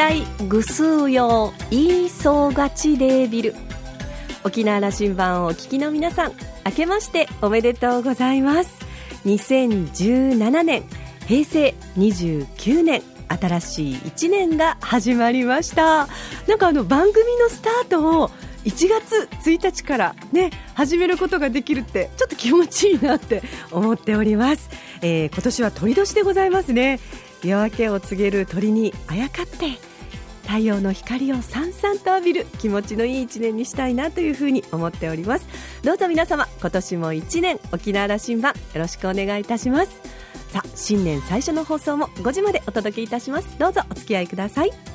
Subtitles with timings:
[0.00, 3.54] 体ぐすうよういいそうがちでビル。
[4.44, 6.32] 沖縄羅針盤をお聞きの皆さん
[6.64, 8.78] 明けましておめでとうございます。
[9.26, 10.84] 2017年
[11.26, 16.08] 平成29年新しい1年が始まりました。
[16.48, 18.30] なんかあの番組のスタートを
[18.64, 24.70] 1月1日からね始めることができるってちょっと気持ちいいなって思っております、
[25.02, 27.00] えー、今年は鳥年でございますね。
[27.44, 29.89] 夜明けを告げる鳥にあやかって
[30.42, 35.46] 太陽の光をさんさんと浴びる気持ちのいい一年にしたいなというふうに思っております。
[35.82, 40.00] どうぞ皆様今年も一年沖縄羅針盤よろしくお願いいたします。
[40.52, 43.58] さあ新年最初の放送も5時までお届けいたします。
[43.58, 44.89] どうぞお付き合いください。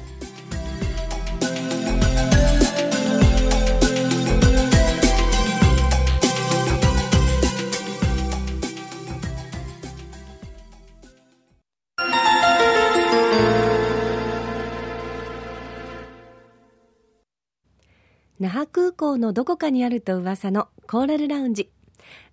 [18.95, 21.69] 港のどこかにあると噂のコーラルラウンジ。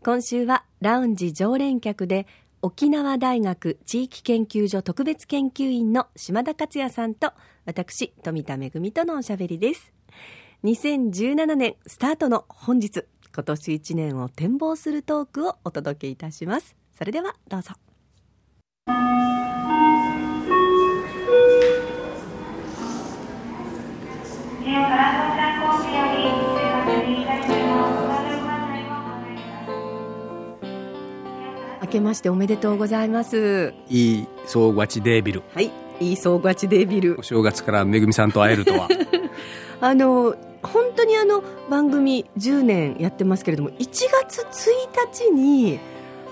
[0.02, 2.26] 今週はラウンジ常連客で
[2.62, 7.32] 沖縄大学地域研究所特別研究員の島田克也さんと
[7.64, 9.92] 私富田恵とのおしゃべりです。
[10.64, 16.76] 2017年スタートの本日今年1年を展望するトークをお届けいたします。
[16.96, 17.72] それではどうぞ。
[31.92, 33.74] けましておめでとうございます。
[33.88, 35.42] いい総勝ちデービル。
[35.54, 37.16] はいいい総勝ちデービル。
[37.18, 38.88] お正月からめぐみさんと会えるとは。
[39.80, 45.80] あの本当にあの番組10年やってますけれども1月1日に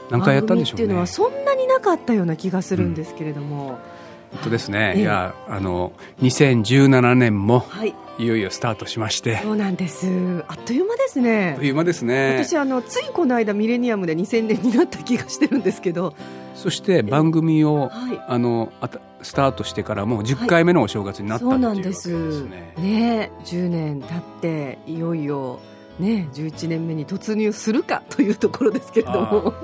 [0.08, 3.99] 何回やったんでしょう、ね、っていうのはそんなになかったような気がするんですけれども、うん
[4.32, 5.92] 本当ですね、ええ、いやあの
[6.22, 9.38] 2017年も、はい、いよいよスタートしまして。
[9.38, 10.44] そうなんです。
[10.46, 11.52] あっという間ですね。
[11.52, 12.36] あっという間ですね。
[12.38, 16.14] 私あのついこの間ミレニアムで2000年になった気がしてるんですけど。
[16.54, 22.44] そして番組を、はい、あのあたスタートしてからもう10回目のお正月になった、はい、そうなんです。
[22.44, 22.74] ね。
[22.78, 25.60] ね10年経っていよいよ
[25.98, 29.54] ね、11年目に突入するかというところですけれども、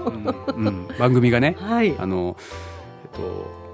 [0.49, 2.37] うんうん、番組がね、 はい、あの
[3.15, 3.66] えっと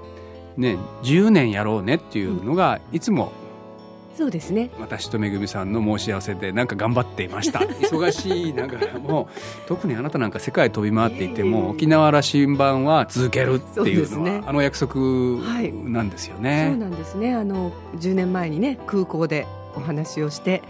[0.57, 3.31] ね、10年やろうねっていうのがいつも
[4.15, 4.69] そうですね。
[4.79, 7.59] 私とめぐみさんの申し合わせでなんか頑張っていました。
[7.81, 9.27] 忙しいながらも
[9.65, 14.95] 特にあなたなんか世界飛び回っていても、沖縄羅針盤は続けるっていうのは、ね、あの約束
[15.89, 17.33] なんですよね、はい、そうなんですね。
[17.33, 20.61] あの10年前にね空港でお話をして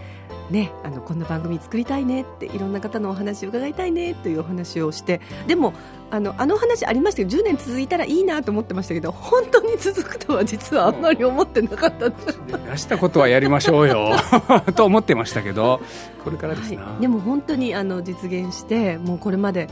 [0.50, 5.72] ね、あのこんな番組作りたいねっていろんな方のお話を伺いたいねというお話をしてでも
[6.10, 12.10] あのあの話ありましたけど10年続いたらいいなと思ってましたけど本当に続くとは実はあんまり思ってなかった。
[12.10, 14.12] 出したことはやりましょうよ。
[14.76, 15.80] と思ってましたけど
[16.22, 19.68] これからですね、はい、でも本当にあの実現してもうこれまで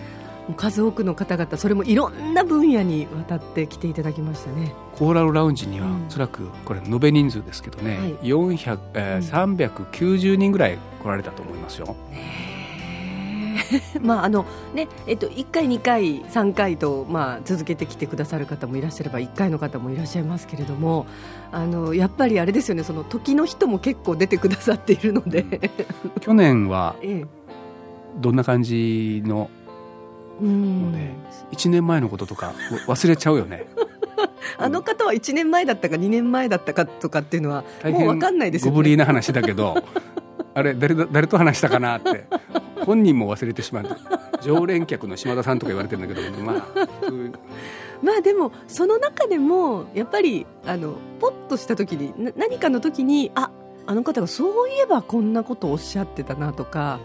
[0.56, 4.74] 数多くの方々それもいろんな分野にわたって来ていただきましたね。
[4.96, 11.96] コーラルラウンジには、おそらくこれ延べ人数ですけどね、はい、400えー、390人ぐらい来られたと思いますよ。
[14.00, 14.44] まああの
[14.74, 21.06] ねえっと、1回、2回、3回と、まあ、続けてきてくださる方もいらっしゃれば1回の方もいらっしゃいますけれども
[21.50, 25.44] あのやっぱりあれですよねその時の人も結構出てくださっているので。
[26.20, 26.96] 去年は
[28.20, 29.48] どんな感じの
[30.40, 31.14] もうね
[31.52, 32.54] 1年前のこととか
[32.86, 33.66] 忘れちゃうよね。
[34.58, 38.76] あの方は1年前だったか2年前だったかとかっていうのはもう分かんないですよね。
[38.76, 39.82] ごぶりな話だけど
[40.54, 42.26] あれ誰誰と話したかなって
[42.84, 43.86] 本人も忘れてしまう。
[44.42, 46.64] 常連客の島田さんとか言われてるんだけどまあ
[48.02, 53.50] まあでもその中でもやっぱりあのポッとした時に何かの時にあ
[53.86, 57.00] あの方がそういえばこんなことをおっしゃってたなとか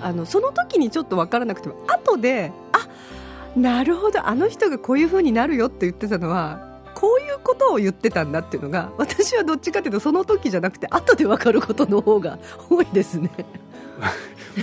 [0.00, 2.88] あのその時にちょっと分からなくても後であ
[3.58, 13.30] なるほどあの人がこういうふうになるよって言ってたのはこういうことを言ってたんだっていうのが私はどっちかというとその時じゃなくて後で分かることの方が 多いですね。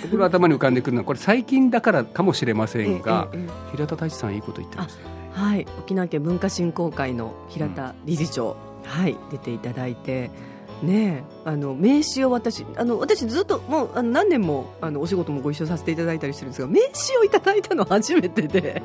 [0.03, 5.15] 僕の頭に浮かんでくるのはこれ最近だからかもしれませんが、えええ、平田太一さんいいこと言ってましたよね。
[5.31, 10.31] はい沖縄県文化振興会の平田理事長、うん、はい出ていただいて。
[10.85, 18.81] ねあの名刺を私あの私ずっともうあの何年もあのお仕事もご一緒させていただいたりしてるんですが名刺をいただいたの初めてで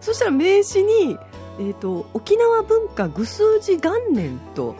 [0.00, 1.18] そしたら名刺に、
[1.58, 4.74] えーと、沖縄文化具数字元年と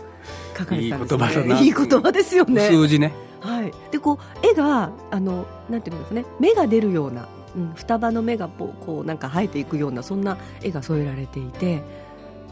[0.57, 1.63] 書かれてたんですね。
[1.63, 2.69] いい言葉ですよね。
[2.69, 3.13] 数字ね。
[3.41, 3.73] はい。
[3.91, 6.25] でこう絵があのなんていうんですかね。
[6.39, 11.83] 目が出るような、うん、双葉の目がこうこうなんか生えていくようなそんな絵が添えられていて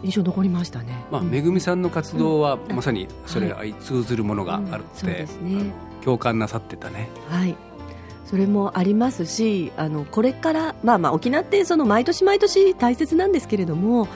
[0.03, 1.05] 印象残りましたね。
[1.11, 5.89] まあ、めぐみさんの活動は、まさにそれが通ずるものがあるって、そうで。
[6.05, 7.09] 共感なさってたね。
[7.29, 7.55] はい。
[8.25, 14.06] それもありますし、あのこれからまあまあ沖縄ってその毎年毎年大切なんですけれども、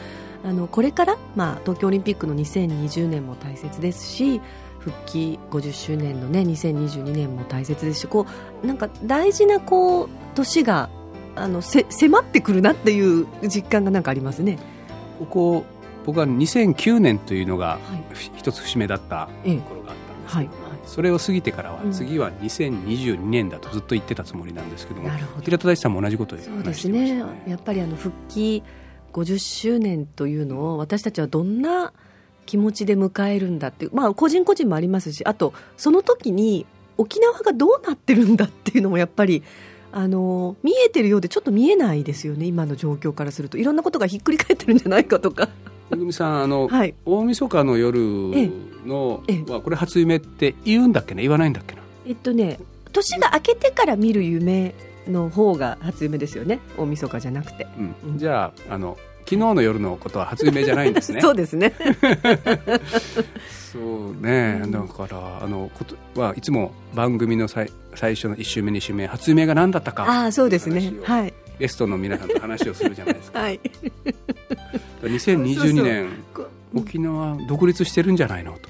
[0.45, 4.41] あのこれからまあ東京オリンピックの2020年も大切ですし。
[4.83, 8.27] 復帰50周年のね2022年も大切ですしこ
[8.65, 10.91] うなんか大事なこう年が
[11.37, 14.59] あのせ迫ってくるなっていう実感がなんかありますね。
[15.23, 15.65] ここ
[16.05, 17.79] 僕は2009年というのが
[18.37, 25.09] 一つ節目だったところがあったんですけど、はい、それを過ぎてからは、次は2022年だとずっと言ってたつもりなんですけども
[25.43, 27.23] 平田大地さんも同じことでそうですね。
[27.47, 28.65] やっぱりあの復帰
[29.13, 31.93] 50周年というのを私たちはどんな
[32.47, 36.67] 気持ちで迎えるんだっていう、まあ、個人個人もありますしあとその時に
[36.97, 39.43] 沖縄がどうなってるんだっていうのもやっぱり
[39.93, 43.59] あの見えてるようでちょっと見えないですよね今の状況からすると。
[43.59, 45.49] いろんなことがひっくり返ってるんじゃないかとか。
[45.91, 48.01] めぐみさんあの、 はい、大晦日の夜
[48.87, 51.83] の、ええ、これ初夢って言うんだっけね言わないんだっけな？
[52.07, 52.59] えっとね
[52.93, 54.75] 年が明けてから見る夢
[55.07, 57.67] の方が初夢ですよね大晦日じゃなくて、
[58.05, 61.21] うん、じゃああの昨日の夜のことは初夢じゃないんですね。
[61.23, 61.73] そうですね。
[63.73, 70.05] そうね、だからあのことはいつも番組の最最初の1週目2週目初夢が何だったか。
[70.27, 70.93] あそうですね。
[71.05, 71.33] はい。
[71.59, 73.61] ゲストの皆さんと話をするじゃないですか、 はい、
[75.03, 76.09] 2022年
[76.75, 78.69] 沖縄独立してるんじゃないのと。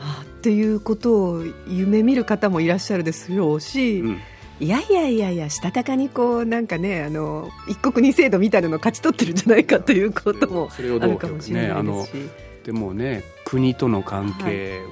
[0.00, 4.20] あっていうことを夢見る方もいらっしゃるでしょうし、うん
[4.60, 12.28] いやいやいやいやしたたかにこうなんかねあの一国二制度みたいなのを勝ち取ってるんじゃないかということもあるかもしれないですし、ね、
[12.64, 14.88] でもね国との関係、はい、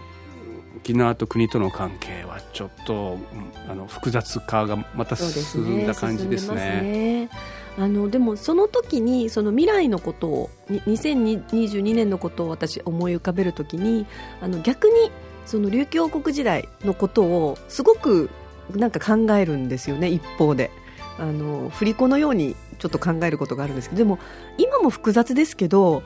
[0.78, 3.18] 沖縄と国との関係はちょっと
[3.68, 7.28] あの複雑化がまた進んだ感じですね。
[7.78, 14.06] あのでもその時にその未来のことを2022年のことを私思い浮かべるときに
[14.42, 15.10] あの逆に
[15.46, 18.28] その琉球王国時代のことをすごく
[18.76, 20.70] なんか考えるんですよね一方で。
[21.18, 24.18] あの振り子のようにちょっと考えることがあるんですけどでも
[24.56, 26.02] 今も複雑ですけど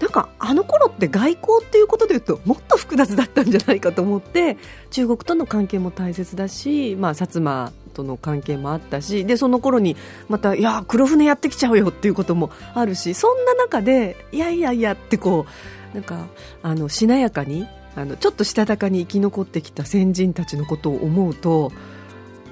[0.00, 4.56] なんかあの頃って外交っていうことでいうともっと複雑だったんじゃないかと思って
[4.90, 9.96] 中国との関係も大切だし、まあ、薩摩との関係もあったしでその頃に
[10.28, 15.46] またいや黒船やってきちゃうよっていうこともあるしそんな中でいやいやいやってこ
[15.92, 16.26] うなんか
[16.62, 21.70] あのしなやかにあのちょっとしたたかに生き残ってきた先人たちのことを思うと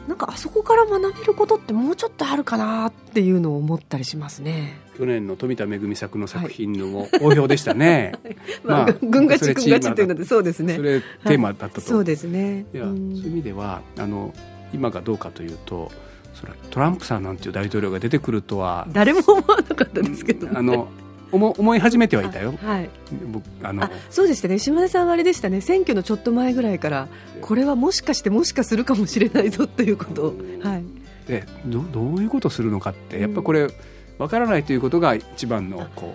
[0.08, 4.81] なんかあそこから学べることってもうちょっとあるかなっていうのを思ったりしますね。
[4.99, 8.12] 去年の富田恵作の作品のも好評でしたね、
[8.64, 10.76] まあ、軍がち軍がちっていうのでそうですね。
[10.76, 12.66] それテーマだったと、はい、そうですね。
[12.75, 14.34] いや、そういう意味ではあの
[14.75, 15.90] 今がどうかというと
[16.34, 18.88] それトランプさんなんていう大統領が出てくるとは。
[18.93, 20.88] 誰も思わなかったですけど、ね、あの
[21.32, 22.90] 思思い始めてはいたよ、はい、
[23.62, 24.58] あのそうでしたね。
[24.58, 25.61] 島田さんはあれでしたね。
[25.61, 27.08] 選挙のちょっと前ぐらいから
[27.40, 30.84] これはもしかしてもしかするかもしれないぞということを、はい、
[31.26, 33.69] でどどういうことをするのかってやっぱこれ
[34.19, 36.14] わからないということが一番のこ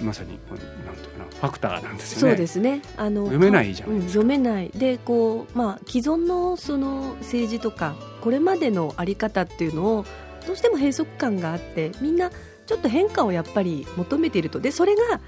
[0.00, 2.30] うまさになんていうかなファクターなんですよね。
[2.32, 2.80] そうですね。
[2.96, 3.96] あの読めないじゃない。
[3.96, 4.70] うん、読めない。
[4.70, 10.04] でこうまあ既存のその政治とかこれまでのあり方っていうのを
[10.46, 12.30] どうしても閉塞感があってみんな
[12.70, 14.60] ちょっと変化をやっぱり求めていると。
[14.60, 15.18] でそれが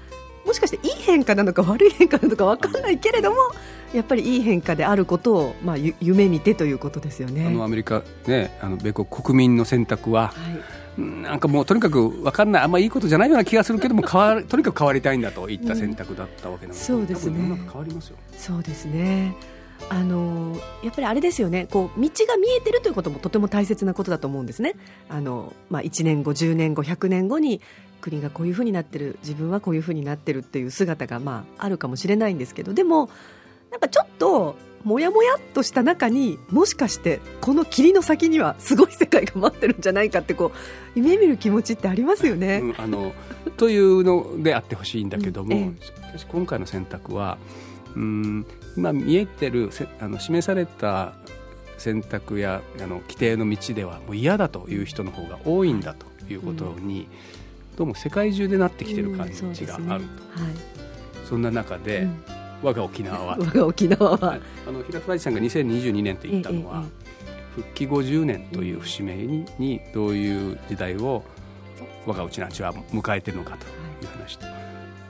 [0.45, 3.37] もしかしていい変化なのか悪い変化なのか分かんないけれども
[3.93, 7.47] やっぱりいい変化であることを、まあ、夢見てということですよね。
[7.47, 10.33] あのアメリカ、ね、あの米国国民の選択は、は
[10.97, 12.63] い、なんかもうとにかく分かんない。
[12.63, 17.39] あんまりいいことじゃないような気がするけども変わ とにかく変わりたいんだといった選択だったわけなので、うん、そうですね。
[17.39, 18.15] 変わりますよ。
[18.37, 19.35] そうですね
[19.89, 21.67] あのやっぱりあれですよね。
[21.69, 24.75] こう道が見えてるということもとても大切なことだと思うんですね。
[25.09, 27.61] あの、まあ、1年後10年後100年後に
[28.01, 29.17] 国がこういうふうになってる。
[29.21, 32.73] 自分はこういうふうになってるっていう姿が、まあ、あるかもしれないんですけど。
[32.73, 33.09] でも
[33.71, 42.59] なんかちょっともやもやっとした中にもしかしてこの霧の先にはすごい世界が待ってるんじゃないかってこう夢見る気持ちってありますよね。
[42.59, 43.13] うん、あの
[43.57, 45.73] というのであってほしいんだけども、うんえ
[46.15, 47.37] え、今回の選択は
[47.95, 48.45] うん。
[48.75, 49.69] 今見えてる
[49.99, 51.13] あの示された
[51.77, 57.07] 選択やあの規定の道ではもう嫌だという人の方が多いんだということに、
[57.71, 59.99] うん、どうも世界中でなってきてる感じがあると、うんそね。
[59.99, 60.07] はい、
[61.27, 62.23] そんな中で、うん、
[62.63, 63.37] 我が沖縄は。
[63.39, 66.89] 我が沖縄は、あの平田大地さんが2022年と言ったのは、え
[67.59, 71.23] え、復帰50年という節目に,、にどういう時代を
[72.05, 73.65] 我がうちなちは迎えてるのかと
[74.05, 74.45] いう話と、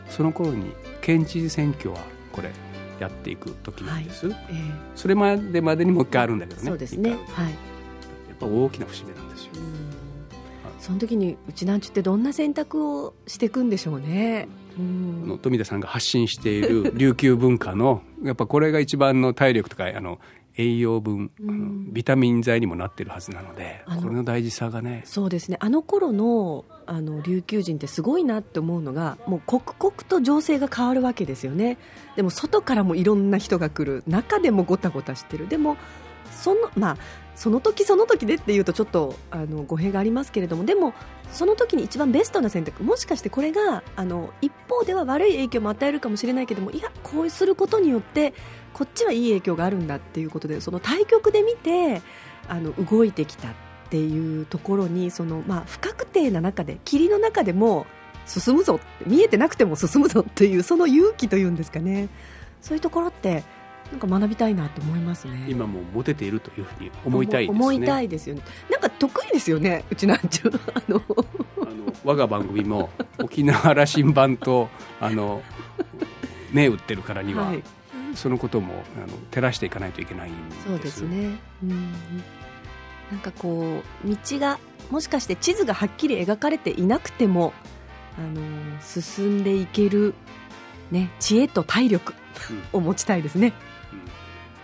[0.09, 0.71] その頃に
[1.01, 1.97] 県知事選挙は
[2.31, 2.49] これ
[3.03, 4.45] やっていく時なんです、はい。
[4.49, 4.57] えー、
[4.95, 6.67] それまでまでにもう一回あるんだけどね。
[6.67, 7.11] そうですね。
[7.11, 7.19] はい。
[7.19, 7.51] や
[8.35, 9.51] っぱ大きな節目なんですよ、
[10.79, 14.47] その時にうちなんちゅってどんな選択をしていくんでしょうね。
[14.77, 20.19] うん、の富田さんが発信している 琉球文化のやっぱこれが一番の体力とかあの
[20.57, 25.03] 栄養分、うん、ビタミン剤にもなってるはずなのでこれの大事さがね。
[25.05, 25.57] そうですね。
[25.59, 31.77] あの頃のあの琉球人ってすごいなって思うのがもう刻々と情勢が変わるわけですよね。
[32.15, 35.47] でも外からもいろんな人が来る中でもごたごたしてる。
[35.47, 35.77] でも
[36.31, 36.97] そのまあ
[37.35, 40.65] その時その時でっていうとちょっとあの語弊がありますけれども。
[40.65, 40.93] でも
[41.31, 48.35] その時に一番ベストな選択もしかしてこれがあの一方では悪い影響も与えるかもしれないけどもいやこうすることによって
[48.73, 52.03] こっちはいい影響があるんだっていうことでその対局で見て
[52.47, 53.49] あの動いてきた。
[53.93, 57.85] ていうところにその、まあ、不確定な中で霧の中でも
[58.25, 62.09] 進むぞ見えてなくても進むぞっていうその勇気というんですかね。
[62.59, 63.43] そういうところって
[63.91, 65.45] なんか学びたいなと思いますね。
[65.47, 67.59] 今もモテているというふうに思いたいですね。
[67.59, 68.41] 思いたいですよね。
[68.71, 71.03] なんか得意ですよねうちなんちゅうあの
[71.61, 74.69] あの我が番組も沖縄羅針盤と
[74.99, 75.43] あの
[76.51, 77.63] 銘打ってるからには、はい。
[78.15, 80.67] そのこともあの照らしていかないといけないんです。
[80.67, 81.93] そうですね、うん、
[83.13, 87.53] なんかこう道がもしかして地図がはっきり描かれていなくても
[88.17, 88.41] あの
[88.81, 90.15] 進んでいける、
[90.89, 92.15] ね、知恵と体力
[92.73, 93.53] を持ちたいですね、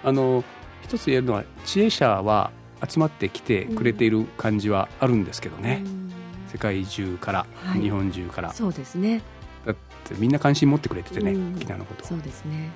[0.03, 0.43] うん、あの
[0.81, 2.51] 一つ言えるのは知恵者は
[2.87, 6.11] 集まってきてくれている感じはあるんですけどね、うん、
[6.51, 8.51] 世界中から、はい、日本中から。
[8.51, 9.21] そうですね。
[9.63, 9.75] だっ
[10.05, 12.03] てみんな関心持ってくれててね、うん、沖縄のこと。
[12.05, 12.71] そうですね。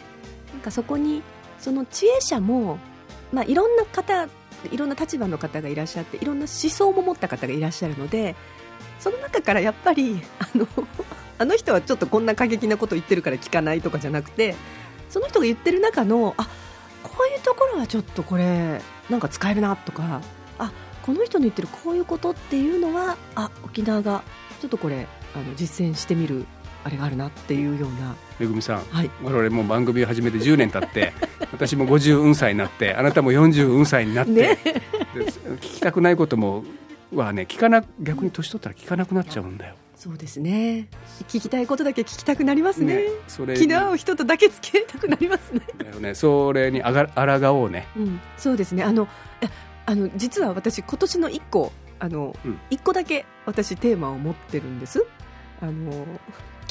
[0.51, 1.23] なんかそこに
[1.57, 2.77] その知恵者も、
[3.31, 4.27] まあ、いろんな方
[4.69, 8.35] いろんな立場の方がいらっしゃっていろんな思想も持った方がいらっしゃるので
[8.99, 10.67] その中からやっぱりあの
[11.39, 14.55] あの人はちょっとこんな過激なこと言ってるから聞かないとかじゃなくて
[15.09, 16.47] その人が言ってる中のあ
[17.01, 20.21] こういうところはちょっとこれなんか使えるなとか
[20.57, 24.23] あこの人の言ってるこういうことっていうのはあ沖縄が
[24.61, 26.45] ちょっとこれあの実践してみる
[26.83, 28.15] あれがあるなっていうような。
[28.39, 31.13] めぐみさん、はい、我々も番組を始めて10年経って
[31.53, 34.57] 私も50運歳になってあなたも40運歳になって、ね、
[35.13, 36.63] 聞きたくないことも
[37.13, 39.75] はね聞かな逆に年取ったら聞かなくなっちゃうんだよ。
[39.95, 40.89] そうですね。
[41.29, 42.95] 聞きたいことだけ聞きたくなりますね。
[42.95, 45.61] ねそれ気の合う人とだけ付き合いたくなりますね。
[45.77, 46.15] だよね。
[46.15, 48.83] それにあが抗おうね、うん、そうですね。
[48.83, 49.07] あの
[49.85, 55.05] あの実は私今年の1個あの、うん、1個だけ私テーマを持ってるんです。
[55.61, 56.05] あの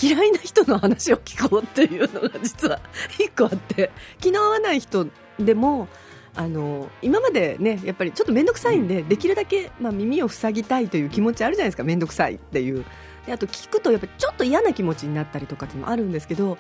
[0.01, 2.81] 嫌いな人の話を聞こうっていうのが実は
[3.19, 5.07] 一個あって気の合わない人
[5.39, 5.89] でも
[6.35, 12.85] あの今までねやっぱりちょっと面倒くさいんで、できるだけ、まあ、耳を塞ぎたいという気持ちあるじゃないですか面倒くさいっていう。
[13.27, 16.59] であと聞くとやっぱちょっと嫌な気持ちになったりとかっていうのもあるんですけど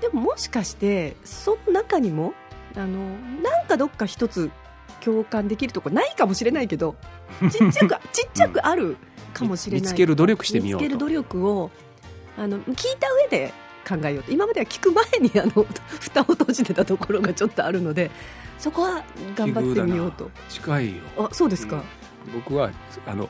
[0.00, 2.32] でももしかしてその中にも
[2.76, 3.08] あの
[3.42, 4.50] なんかどっか一つ
[5.00, 6.94] 共感できるとこないかもしれないけど
[7.50, 8.96] ちっちゃく ちっちゃくある
[9.34, 11.70] かもしれない、見つける努力してみよう見つける努力を
[12.38, 13.52] あの聞いた上で
[13.86, 14.32] 考えようと。
[14.32, 15.66] 今までは聞く前にあの
[16.00, 18.10] 蓋を閉じてたところがちょっとあるので
[18.58, 19.04] そこは
[19.36, 20.30] 頑張ってみようと。
[20.48, 21.02] 近いよ。
[21.18, 21.82] あそうですか、
[22.26, 22.70] うん、僕は
[23.06, 23.28] あの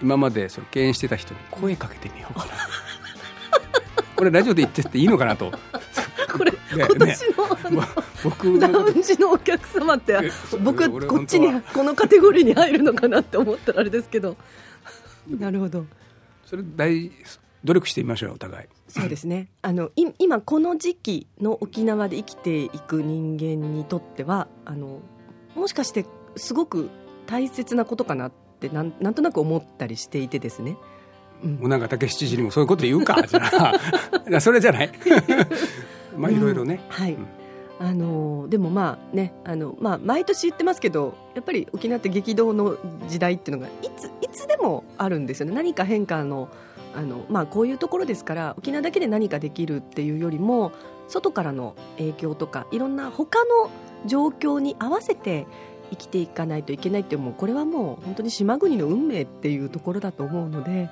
[0.00, 2.52] 今までその敬遠してた人に声かけてみようかな。
[4.16, 5.52] これラジオで言ってっていいのかなと。
[6.32, 7.24] これ、ね、今年
[7.70, 7.82] の,、
[8.22, 10.30] 僕ラウンジのお客様って
[10.60, 14.36] 僕こっちにこのカテゴリーに入るのかなって思ったらあれですけど。
[15.28, 15.86] なるほど。
[16.44, 17.10] それ大
[17.64, 18.66] 努力してみましょうお互い。
[18.88, 19.48] そうですね。
[19.62, 25.00] あのい今この時期の沖縄で生きていく人間にとってはあの
[25.54, 26.88] もしかしてすごく
[27.26, 30.76] 大切なことかなってなんなんとなく思ったりしていてですね。
[31.42, 33.74] うん、なんか竹七時にもそういうこと言うか じゃ
[34.34, 34.40] あ。
[34.40, 34.90] それじゃない。
[36.16, 37.26] まあいろいろね、うん、はい、うん。
[37.80, 42.76] あのでもまあねあの、まあ、毎年言ってますけどやっぱり沖縄って激動の
[43.08, 45.54] 時代っていうのがいついつでもあるんですよね。
[45.54, 46.48] 何か変化の
[46.94, 50.72] あの、まあ、こういうところですから沖縄だけで何かできるっていうよりも
[51.08, 53.70] 外からの影響とかいろんな他の
[54.06, 55.46] 状況に合わせて
[55.90, 60.90] 生きていかないといけないってもうこれはもう本当に島国の運命っていうところだと思うので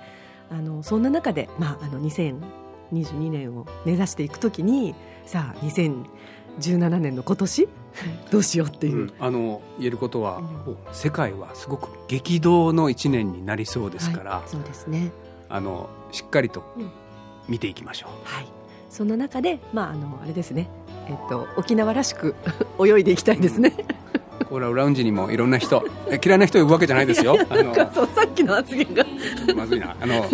[0.50, 4.95] あのそんな中で、まあ、あの2022年を目指していくときに
[5.26, 6.07] さあ2000
[6.61, 7.69] 17年の今年
[8.31, 15.12] どうしようっていう、うん、あの言えることは、うん、世界はすごく激動の1年になりそうですから、はい、そうですね
[15.49, 16.65] あのしっかりと
[17.49, 18.47] 見ていきましょう、はい、
[18.91, 20.69] その中で、まあ、あのあれですね、
[21.09, 22.35] えっと、沖縄らしく
[22.85, 23.73] 泳いでいきたいですね、
[24.49, 25.83] コーラウラウンジにもいろんな人
[26.25, 27.37] 嫌いな人呼ぶわけじゃないですよ。
[27.49, 29.05] あのそうさっきの発言が。
[29.55, 29.97] まずいな。
[30.00, 30.31] あの来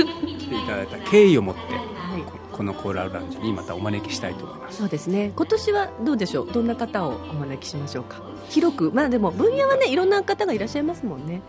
[0.49, 2.23] ていただいた敬意を持って、はい。
[2.53, 4.79] このコーラルラウンジにまたお招きしたいと思います。
[4.79, 5.33] そうですね。
[5.35, 6.53] 今年はどうでしょう？
[6.53, 8.23] どんな方をお招きしましょうか？
[8.51, 8.91] 広く。
[8.93, 11.41] まあでも分野はねいろんな方がいらっしゃいますもんね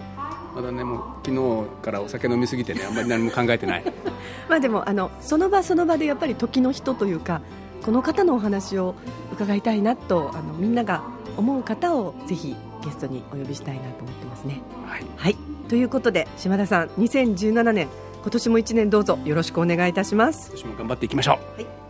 [0.55, 3.83] まだねもう昨日からお酒飲みすぎてねあんまり何も考えてない。
[4.49, 7.41] まあでもあのその場その場でやっぱり時の人というか
[7.83, 8.95] この方のお話を
[9.31, 11.03] 伺いたいなとあのみんなが
[11.37, 14.61] 思う方をぜひゲストにお呼びしたいなと思ってますね。
[14.85, 15.37] はい、はい、
[15.69, 17.87] ということで島田さん2017年
[18.21, 20.49] 今年も1年どうぞよろしくお願いいたします。
[20.49, 21.82] 今年も頑張っていきましょう、はい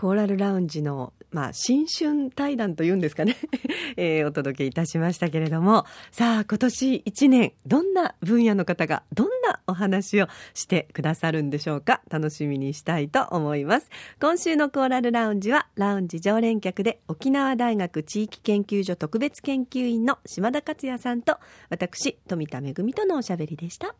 [0.00, 3.36] コーラルラウンジの、まあ、新春対談というんですかね、
[3.98, 13.90] えー、お届けいたしましたけれども、さあ、今年1年、どんな分野の方が、どんなお話をしてくださるんでしょうか、楽しみにしたいと思います。
[14.18, 21.36] 今週のコーラルラウンジは、ラウンジ常連客で、沖縄大学地域研究所特別研究員の島田克也さんと、
[21.68, 23.94] 私、富田恵とのおしゃべりでした。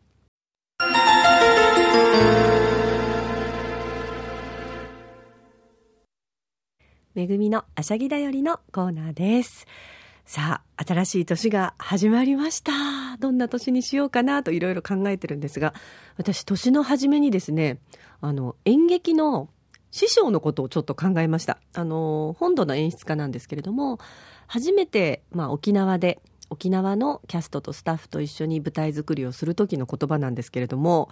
[7.13, 9.67] めぐみのあしゃぎだよりのコーナーです。
[10.25, 12.71] さあ、新しい年が始まりました。
[13.19, 15.73] どんな年にしようかなといろいろ考えてるんですが、
[16.15, 17.79] 私、年の初めにですね、
[18.21, 19.49] あの、演劇の
[19.91, 21.59] 師匠のことをちょっと考えました。
[21.73, 23.99] あの、本土の演出家なんですけれども、
[24.47, 31.09] 初めて、まあ、沖縄で、沖縄のキャストとスタッフと一緒に舞台作りをする時の言葉なんですけれども、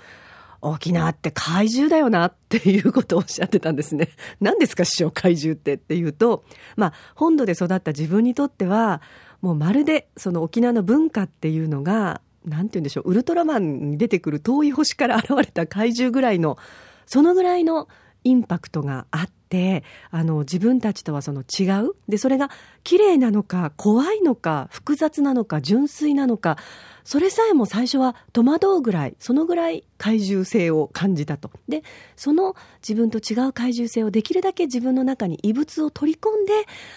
[0.62, 4.10] 沖縄って怪獣だよなっていうことをおっしゃってたんですね。
[4.42, 6.44] 何ですか師匠怪獣ってっていうと、
[6.76, 9.02] まあ本土で育った自分にとっては、
[9.42, 16.58] もうまるでその沖縄の文化っていうのが、なんて言うんでしょう、ウルトラマンに出てくる遠い星から現れた怪獣ぐらいの、
[17.06, 17.88] そのぐらいの
[18.24, 21.96] インパクトがあって、あの、自分たちとはその違う。
[22.08, 22.50] で、それが
[22.84, 26.58] 綺麗なのか、怖いのか、複雑なのか、純粋なのか、
[27.04, 31.50] それさえも最初は戸惑うぐらい、そのぐらい怪獣性を感じたと。
[31.68, 31.84] で、
[32.16, 32.56] その
[32.88, 36.54] 自分と違う怪獣性をできるだけ自分の中に異物を取り込んで、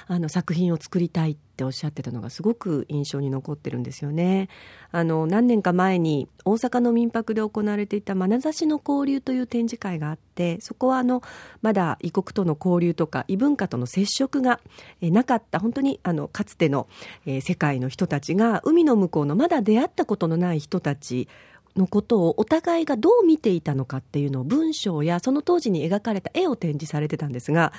[0.09, 4.49] あの作品を作りたいってておっしゃってたのがすごく印象に残ってるんですよね。
[4.91, 11.23] あの、何年か前に大阪の民泊で行われていた眼差しの交流という展示会があって、そこはあの、
[11.63, 14.61] まだ異国との交流とか異文化との接触が
[15.01, 16.89] なかった、本当にあの、かつての、
[17.27, 21.29] えー、世界の人たちが海の向こうのまだ出会ったことのない人たち
[21.77, 27.73] のことをお互いがどう見ていたのかっていうのを文章やその当時に描かれた絵を展示されてたんですが、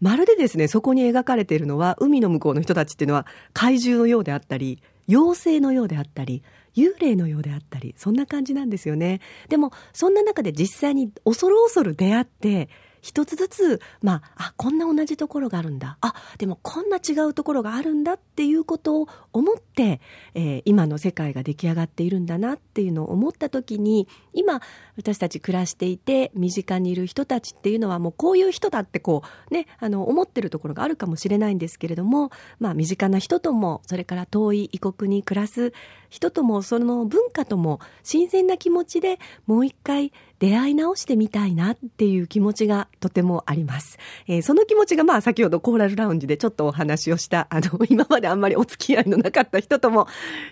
[0.00, 6.42] まるでですね、そこに描かれているのは海の向こうの人たちっていうのは怪獣のようであったり、妖精のようであったり、
[6.76, 9.20] 幽霊のようであったり、そんな感じなんですよね。
[9.48, 12.68] でも、そんな中で実際に恐る恐る出会って、
[13.00, 15.98] 一つずつ、まあ、あ、こんな同じところがあるんだ。
[16.00, 20.00] あ、でもこんな違うところがあるんだっていうことを思って、
[20.34, 24.60] えー、今の世界が出来上がっているんだなっていうのを思った時に、今、
[24.96, 35.72] 私たち暮らしていて、身近にいる人たちっていうのはもうこういう人だってこう、ね、あの、思ってるところがあるかもしれないんですけれども、まあ、身近な人とも、それから遠い異国に暮らす
[36.08, 43.98] 人とも、その文化とも、新鮮な気持ちでもう一回、出会い直してみたいなっていう気持ちがとてもあります。
[44.26, 50.06] えー、その気持ちがまあ先ほどコーラルラウンジでちょっとお話をした、あの、 今まであんまりお付き合いのなかった人とも、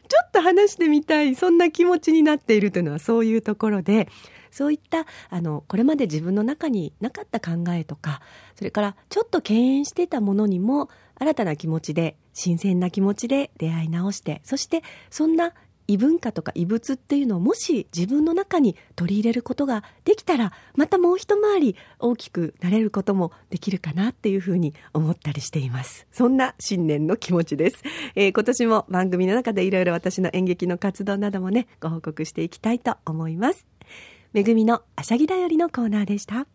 [0.06, 4.08] ちょっと話してみたい、そんな気持ちになっているというのはそういうところで、
[4.50, 8.20] そういった、あの、これまで自分の中になかった考えとか、
[8.56, 15.54] それからちょっと敬遠してたものにも、新たな気持ちで、新鮮な気持ちで出会い直して、そしてそんな
[15.88, 26.06] 異文化とか異物っていうのをもし自分の中に取り入れることができたらまたもう一回り大きくなれることもできるかなっていうふうに思ったりしています。
[26.12, 27.82] そんな新年の気持ちです、
[28.14, 33.66] えー、今年も番組の中でいろいろ私の演劇の活動などもねご報告していきたいと思います。
[34.34, 36.46] めぐみのあしゃぎだよりのコーナーでした。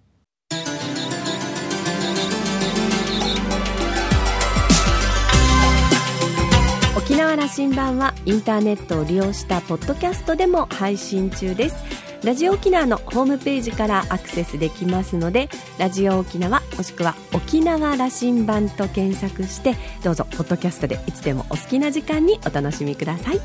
[7.03, 11.75] 沖縄羅針盤はインターネットを利用したポッドキャストでも配信中です。
[12.23, 23.41] ラジオ沖縄のホームページからアクセスできますのでラジオ沖縄もしくは沖縄羅針盤と検索してどうぞポッドキャストでいつでもお好きな時間にお楽しみください。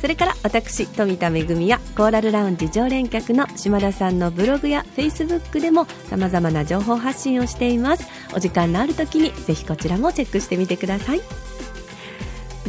[0.00, 8.06] それから私富田恵やコーラルラウンジ常連客の島田さんのブログやフェイスブックでもさまざまな情報発信をしています。
[8.32, 11.20] お時間のある時にぜひこちらもチェックしてみてください。